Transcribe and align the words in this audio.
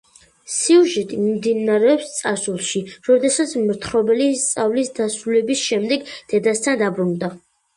სიუჟეტი 0.51 1.19
მიმდინარეობს 1.25 2.09
წარსულში, 2.21 2.81
როდესაც 3.09 3.53
მთხრობელი 3.67 4.31
სწავლის 4.47 4.91
დასრულების 5.01 5.63
შემდეგ 5.69 6.09
დედასთან 6.35 6.83
დაბრუნდა. 6.85 7.33